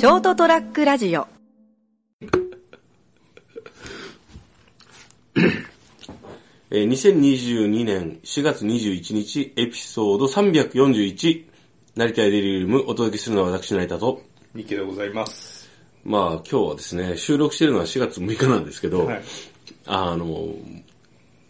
[0.00, 1.28] ショートトラックラジオ
[6.70, 11.44] えー2022年4月21日エピソード341
[11.96, 14.22] 成田エデリウムお届けするのは私成田と、
[14.54, 15.68] ミケでございます。
[16.02, 19.22] まあ今日はですね、収録してるのは4月6日なんですけど、はい。
[19.84, 20.54] あの、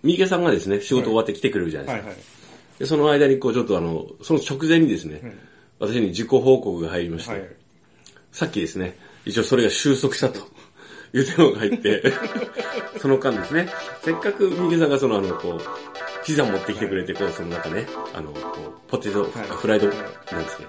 [0.02, 2.08] 三池さんがですね、仕事終わって来てくれるじゃないですか。
[2.08, 2.78] はいはい。
[2.80, 5.38] でその間にこうちょっとあの、その直前にですね、
[5.78, 7.59] 私に自己報告が入りまして、はい。
[8.32, 10.40] さっきですね、一応それが収束したと
[11.12, 12.02] いう電話が入って、
[13.00, 13.68] その間ですね、
[14.02, 15.60] せっかく三池さんがそのあの、こう、
[16.24, 19.96] ピザ持ってきてくれて、こう、その中ね、あの、こうポテト、はいフライド、はい
[20.32, 20.66] なんですね、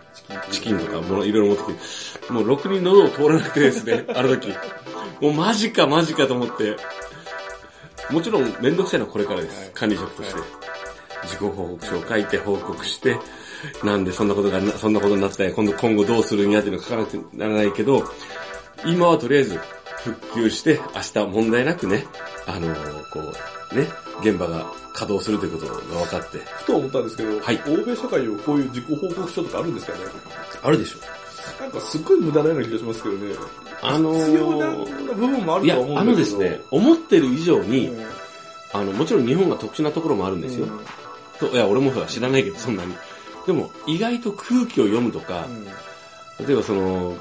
[0.51, 4.49] チキンとかものいろいろ持ってきて、もうろくに喉を通らなくてですね、 あの時。
[5.19, 6.75] もうマジかマジかと思って、
[8.09, 9.61] もちろんめんどくさいのはこれからです。
[9.61, 10.45] はい管理職としては。
[11.23, 13.17] 自己報告書を書いて報告して、
[13.83, 18.03] なんでそんなことがな、そんなことになったんや、今度今後どうするんやっていうのを書かなくてならないけど、
[18.85, 19.59] 今はとりあえず
[20.03, 22.05] 復旧して、明日問題なくね、
[22.47, 22.73] あの
[23.11, 23.19] こ
[23.71, 23.87] う、ね、
[24.21, 29.99] 現場が稼働するということが分かって、ふと思ったんですけど、はい欧米社会をこういう自己報告書とかあるんですかね
[30.63, 30.99] あるでしょ
[31.61, 33.35] なんかすっごい無駄なような気がしますけどね。
[33.83, 35.99] あのー必要な部分もあいやるとは思、うんだけど。
[35.99, 38.05] あのですね、思ってる以上に、うん、
[38.73, 40.67] あの、もちろん日本が特殊なところもあるんですよ。
[41.49, 42.93] といや、俺もほら知らないけど、そんなに。
[43.45, 45.47] でも、意外と空気を読むとか
[46.39, 46.45] う、ん。
[46.45, 47.17] 例えばその、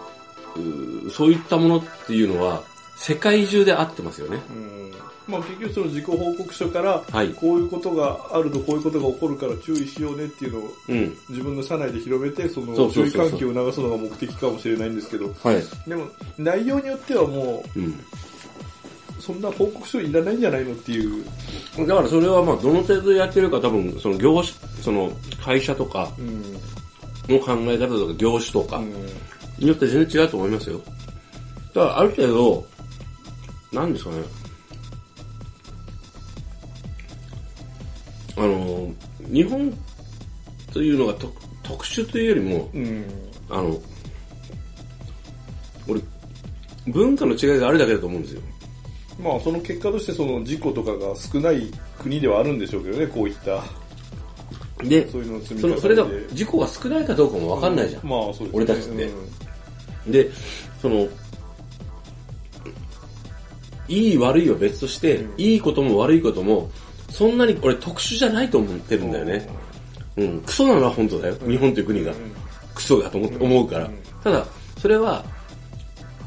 [1.11, 2.63] そういったものっていうのは、
[2.97, 4.39] 世界中で合ってますよね。
[4.51, 4.93] うん。
[5.27, 7.29] まあ結局その自己報告書から、はい。
[7.31, 11.17] こういうことがあるとこういうことが起こるから注意しようねっていうのをうん。
[11.31, 15.63] 自分の社内で広めて、その注意喚起を促すのが目的かもしれないんですけど、はい。
[15.89, 17.85] でも内容によってはもうん。
[17.87, 17.95] う、
[19.21, 21.25] そんな報告書いらないんじゃないのっていう、
[21.87, 26.43] だからそれはまあ、どの程度やってるか多分、その業種、その会社とかうん。
[27.29, 28.93] の考え方とか業種とかうん
[29.59, 30.81] によって全然違うと思いますよ。
[31.75, 32.67] だからある程度、
[33.73, 34.17] なんですかね。
[38.36, 38.91] あの、
[39.29, 39.73] 日本
[40.73, 41.33] というのが特
[41.63, 43.05] 特殊というよりも、うん。
[43.51, 43.79] あの、
[45.86, 46.01] 俺、
[46.89, 48.41] 文化の違いがあるだけだと思うんですよ。
[49.19, 53.63] まあその結果としてその事故とかが少ない国ではあるんでしょうけどね、こういった、
[54.85, 55.81] で、そういうのを積みその、重ねて。
[55.83, 58.07] それが事故が少ないかどうかもわかんないじゃん。
[58.07, 58.51] まあそうですね。
[58.55, 59.05] 俺たちって
[60.07, 60.31] うんで、
[60.81, 61.07] その、
[63.89, 66.71] いい悪いは別として、うんいいことも悪いことも、
[67.11, 69.48] そんなに俺特殊じゃないと思ってるんだよね。
[70.17, 71.35] うん、クソなのは本当だよ。
[71.47, 72.13] 日本という国が。
[72.75, 73.98] クソだと思って思うからうん。
[74.23, 74.47] ただ、
[74.79, 75.25] それは、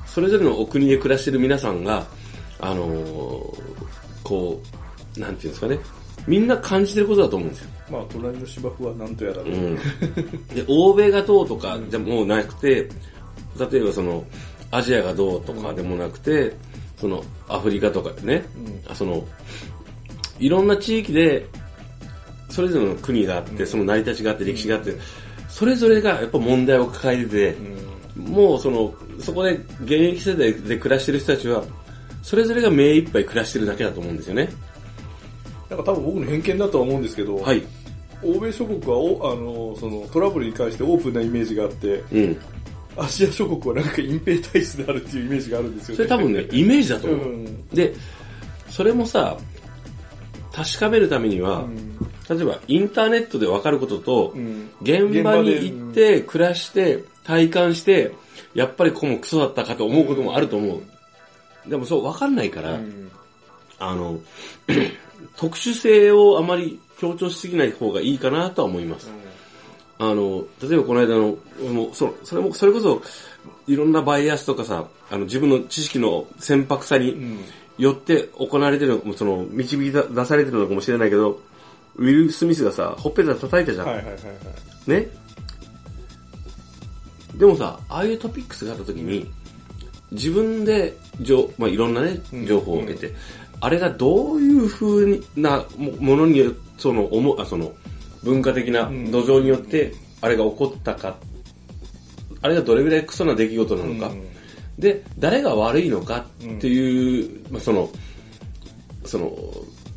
[0.06, 2.06] それぞれのお国で暮らしてる皆さんが、
[2.59, 4.62] あのーこ
[5.18, 5.80] う、なんていうんですかね。
[6.25, 7.69] みんな感じてることだと思うんですよ。
[7.91, 9.50] まあ隣の芝生はなんとやらで。
[9.52, 9.75] うん。
[10.56, 12.90] で、欧米がどうとかじゃもうなくて、
[13.72, 14.25] 例えばその、
[14.72, 16.56] アジアがどうとかでもなくて、
[16.97, 18.46] その、アフリカとかね、
[18.88, 19.28] あその、
[20.40, 21.46] いろんな地域で、
[22.50, 24.96] それぞれの国があって、その成り立ちがあって、歴史があって、
[25.50, 27.84] それぞれがやっぱ問題を抱えてて、うん
[28.16, 31.64] もうその、そこで現役世代で暮らしてる人たちは、
[32.23, 34.50] それぞれが目いっぱい暮らしてるだけだと思うんですよね。
[35.69, 37.61] なんか多分僕の偏見だとは思うんですけど、はい。
[38.23, 42.38] 欧米諸国はおあのそのトラブルに関してオープンなイメージがあって、うん。
[42.95, 45.95] アジア諸国はなんか隠蔽体質であるっていうイメージがあるんですよね。
[45.97, 47.28] それ多分ね、イメージだとう思う。
[47.28, 47.67] ん。
[47.69, 47.94] で、
[48.69, 49.38] それもさ、
[50.53, 51.66] 確かめるためには、
[52.29, 54.69] 例えばインターネットで分かることと、うん。
[54.81, 58.11] 現場に行って、暮らして、体感して、
[58.53, 60.84] やっぱりここもクソだったかと思うこともあると思う。
[61.68, 63.12] でもそう分かんないから、うん
[63.79, 64.19] あの、
[65.35, 69.09] 特殊性をあまり強調しすぎない方がいいかなとは思います。
[70.00, 71.38] あの、例えばこの間の、
[71.72, 73.02] もうそそれも、それこそ、
[73.68, 77.40] いろんなバイアスとかさ、あの自分の知識の船舶さにうん。
[77.78, 81.41] よって行われてるの、その、導き出されてるのかもしれないけど、
[81.96, 83.88] ウィル・スミスがさ、ほっぺた叩いたじゃん。
[83.88, 84.19] はいはいはいは
[84.88, 84.90] い。
[84.91, 85.07] ね
[87.35, 89.28] でもさ、ああいうトピックスがあった時に、
[90.14, 93.12] 自分で、情まあ、いろんなねうん、情報を得て、
[93.60, 97.72] あれがどういう風なもものによその、思うあその、
[98.24, 99.12] 文化的なうん。
[99.12, 101.16] 土壌によって、あれが起こったか、
[102.42, 104.24] あれがどれぐらいクソな出来事なのか、うん。
[104.80, 107.90] で、誰が悪いのかっていう、まあ、その、
[109.06, 109.32] その、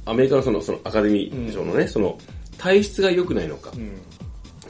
[0.05, 2.19] アメリカのその、そのアカデミー賞のね、その、
[2.59, 3.91] 体質が良くないのか、うん。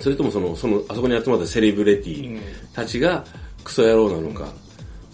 [0.00, 2.40] それともその、その、あそこに集まったセレブレティうん。
[2.72, 3.24] たちが
[3.64, 4.48] クソ野郎なのか、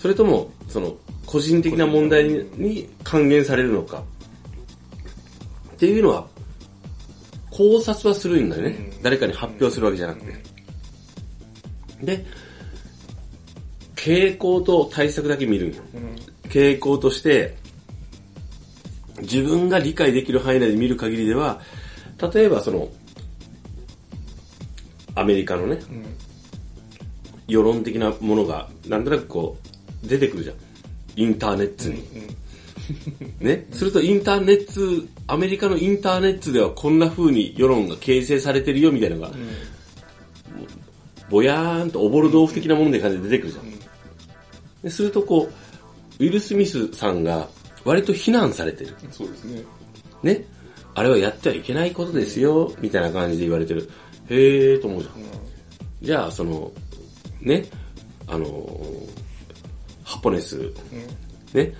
[0.02, 0.96] それとも、その、
[1.26, 4.02] 個人的な問題にに還元されるのか、
[5.74, 6.26] っていうのは、
[7.52, 8.90] 考察はするんだよね。
[9.00, 10.42] 誰かに発表するわけじゃなくて。
[12.02, 12.26] で、
[13.94, 15.80] 傾向と対策だけ見るんよ。
[16.48, 17.56] 傾向として、
[19.20, 21.60] 自分が理解できる範囲内で見る限りでは、
[22.34, 22.88] 例えばその、
[25.14, 25.78] アメリカのね、
[27.46, 29.61] 世論的なものが、なんとなくこう、
[30.02, 30.56] 出てくるじゃん。
[31.16, 32.02] インターネットに。
[33.40, 33.66] ね？
[33.72, 39.30] するとインターネット、アメリカのインターネットではこんな風に世論が形成されてるよみたいなのが、
[41.30, 43.64] ぼやーんとおぼろ豆腐的なもので感じで出てくるじゃん。
[44.82, 45.48] でするとこ
[46.18, 47.48] う、ウィル・スミスさんが
[47.84, 48.94] 割と非難されてる。
[49.10, 49.62] そうですね。
[50.22, 50.44] ね？
[50.94, 53.88] あれはやってはいけないことですよ、みたいな感じで言われてる。
[54.28, 55.14] へーと思うじゃん。
[56.02, 56.72] じゃあ、その、
[57.40, 57.64] ね、
[58.26, 59.21] あのー
[60.12, 60.72] ハポネス、
[61.54, 61.72] ね、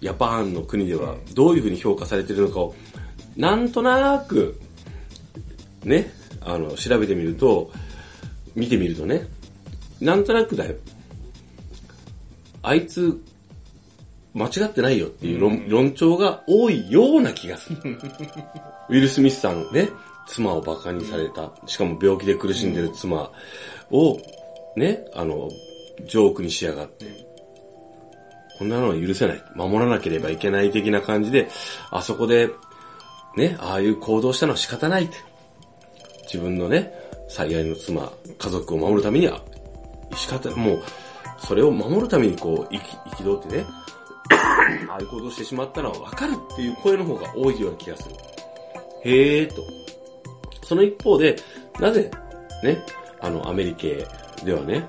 [0.00, 2.74] ヤパンの国ではどういうふうに評価されてるのかを、
[3.36, 4.60] なんとなく、
[5.84, 7.72] ね、あの、調べてみると、
[8.54, 9.26] 見てみるとね、
[10.00, 10.76] なんとなくだよ。
[12.62, 13.20] あいつ、
[14.32, 17.78] 間違ってないよっていう論,、論調が多いような気がする。
[18.88, 19.88] ウィル・スミスさんね、
[20.28, 23.32] 妻を馬鹿にされた、しかも病気で苦しんでる妻
[23.90, 24.20] を、
[24.76, 25.48] ね、あの、
[26.06, 27.25] ジョークにしやがって、
[28.58, 29.42] こんなのは許せない。
[29.54, 31.48] 守らなければいけない的な感じで、
[31.90, 32.50] あそこで、
[33.36, 35.16] ね、ああいう行動したのは仕方ないって。
[36.24, 36.92] 自分のね、
[37.28, 39.40] 最愛の妻、家族を守るためには、
[40.14, 40.82] 仕方、もう、
[41.38, 43.64] それを守るためにこう、生き、憤ってね、
[44.88, 48.14] ああいう行動してしまったのはわかるっていう声の方が多いような気がする。
[49.04, 49.62] へーと。
[50.64, 51.36] その一方で、
[51.78, 52.10] なぜ、
[52.62, 52.78] ね、
[53.20, 54.06] あの、アメリケ
[54.44, 54.84] ではね、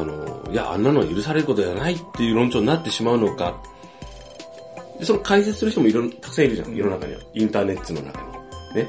[0.00, 3.60] あの、いや、あんなのは許されることではないっていう論調になってしまうのか。
[4.98, 7.20] でその解説する人もいろん、たくさんいるじゃん、世の中には。
[7.34, 8.20] インターネットの中
[8.74, 8.82] に。
[8.82, 8.88] ね。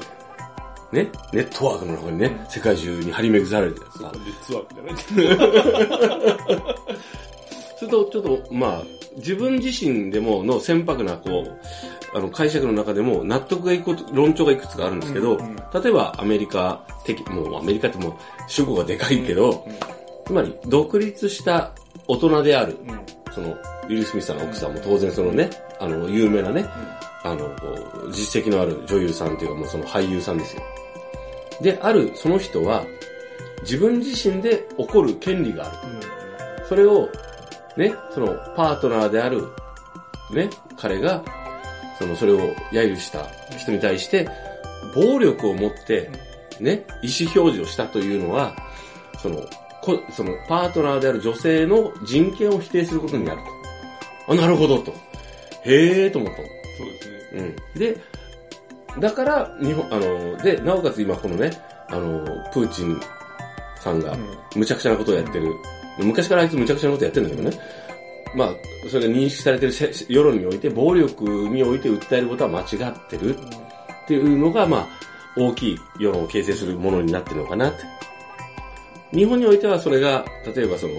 [0.92, 6.74] ね、ネットワークの中にね、世界中に張り巡らされてさ、で、ツアーみたいな。
[7.78, 8.82] それと、ちょっと、まあ、
[9.16, 11.58] 自分自身でもの船舶な、こう、
[12.16, 18.14] あの、解釈の中でも納得がいくこと、論調がいくつかあるんですけど、例えばアメリカ的、もうアメリカってもう
[18.48, 19.64] 主語がでかいけど、
[20.26, 21.72] つまり、独立した
[22.06, 22.76] 大人である、
[23.32, 25.50] その、ウィル・スミスさんの奥さんも当然そのね、
[25.80, 26.64] あの、有名なね、
[27.22, 27.50] あの、
[28.12, 30.62] 実績のある女優さんというかもうその俳優さんですよ。
[31.60, 32.84] で、あるその人は、
[33.62, 36.66] 自分自身で起こる権利がある。
[36.68, 37.08] それを、
[37.76, 39.42] ね、そのパートナーである、
[40.32, 41.22] ね、彼が、
[41.98, 42.38] その、それを
[42.72, 43.26] 揶揄した
[43.58, 44.28] 人に対して、
[44.94, 46.10] 暴力を持って、
[46.58, 48.54] ね、意思表示をしたというのは、
[49.20, 49.44] その、
[49.82, 53.40] こその、パートナーである女性の人権を否定することになる
[54.26, 54.32] と。
[54.32, 54.92] あ、なるほど、と。
[55.64, 56.48] へーと思ったの。
[56.78, 57.56] そうですね。
[57.74, 57.78] うん。
[57.78, 57.96] で、
[58.98, 61.50] だから、日本、あの、で、なおかつ今このね、
[61.88, 63.00] あの、プーチン
[63.80, 64.16] さんが、
[64.54, 65.52] むちゃくちゃなことをやってる。
[65.98, 67.58] 昔からあいつむちゃくちゃなことやってるんだけどね。
[68.34, 68.48] まあ、
[68.88, 74.88] それが認識されてるせ世論において、暴力において訴えることは間違ってるっていうのが、まあ、
[75.36, 77.99] 大きい世論を形成するものになってるのかなって。
[79.12, 80.24] 日本においてはそれが、
[80.54, 80.94] 例えばその、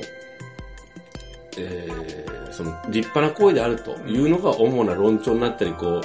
[1.57, 6.01] えー、その立派な行為であるというのが主な論調になったり、こう、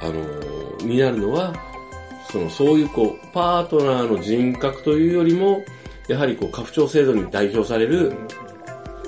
[0.00, 1.52] あのーになるのは、
[2.30, 5.64] その、そういうこう、パートナーの人格というよりも、
[6.08, 8.12] やはりこう、家父長制度に代表される、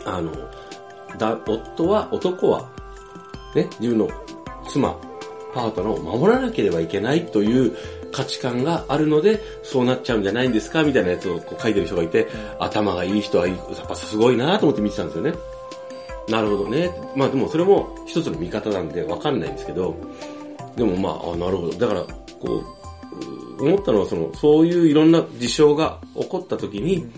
[0.04, 0.32] あの、
[1.18, 2.70] だ、夫は、男は、
[3.54, 4.08] ね、自分の
[4.68, 4.96] 妻、
[5.54, 7.76] パートナーを守らなければいけないという
[8.12, 15.34] 価値観があるので、そうなっちゃうんじゃないんですかみたいなやつをこう書いてる人がいて、頭がいい人はいい、やっぱすごいなと思って見てたんですよね。
[16.28, 16.90] なるほどね。
[17.16, 19.96] まあでもそれも一つの見方なんでわかんないんですけど、
[20.76, 21.72] でもまあ、あなるほど。
[21.72, 22.02] だから、
[22.40, 22.64] こ
[23.58, 27.10] う、う思ったのはその、そういういろんな事象が起こった時に、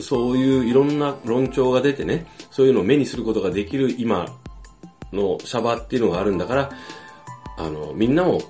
[0.00, 4.26] そういういろんな論調が出てね、そういうのを目にすることができる今
[5.12, 6.70] のシャバっていうのがあるんだから、
[7.56, 8.40] あの、みんなも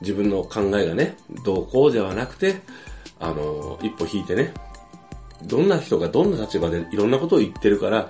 [0.00, 2.60] 自分の考えがね、どうこうではなくて、
[3.20, 4.52] あの、一歩引いてね、
[5.44, 8.08] どんな人がどんな立場でいろんなことを言ってるから、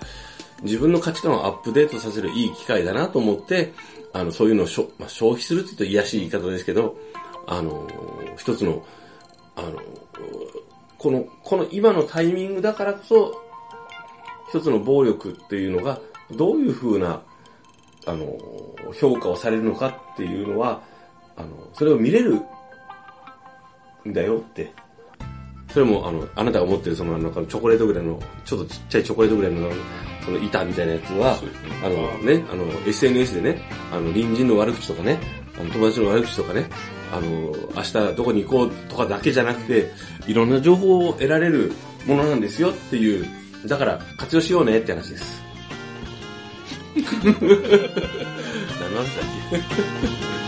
[0.62, 3.72] 自分の価値観をアップデートさせるいい機会だなと思って、
[4.12, 4.66] あの、そういうのを、
[4.98, 6.96] まあ、消費するって言うと癒しい言い方ですけど、
[7.46, 7.86] あの、
[8.36, 8.84] 一つの、
[9.56, 9.80] あの、
[10.98, 13.42] この、この今のタイミングだからこそ、
[14.50, 16.00] 一つの暴力っていうのが、
[16.32, 17.22] どういう風な、
[18.06, 18.36] あの、
[18.94, 20.82] 評価をされるのかっていうのは、
[21.38, 22.40] あの、それを見れる
[24.06, 24.72] んだよって。
[25.72, 29.70] それも、あの、あなたが持ってるその、なんかチョコレートぐらいの、ちょっとちっちゃいチョコレートぐらいの、
[30.24, 31.38] その板みたいなやつは
[31.82, 35.18] あのね、あの、SNS でね、あの、隣人の悪口とかね、
[35.58, 36.68] あの、友達の悪口とかね、
[37.12, 39.90] あの、明日どこに行こうとかだけじゃなくて、
[40.26, 41.72] いろんな情報を得られる
[42.06, 43.26] ものなんですよっていう
[43.66, 45.42] だから活用しようねって話です。
[46.98, 47.50] 何の話だ
[49.58, 49.62] っ
[50.42, 50.47] け？